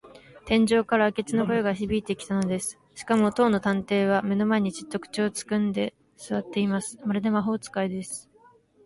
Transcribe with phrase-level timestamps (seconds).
[0.47, 2.79] 天井から明智の声がひびいてきたのです。
[2.95, 6.97] しかも、当の探偵は目の前に、じっと口をつぐんですわっています。
[7.05, 8.27] まるで魔法使いです。